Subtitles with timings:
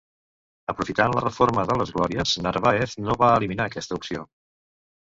[0.73, 4.31] Aprofitant la reforma de les Glòries, Narváez no va eliminar aquesta opció.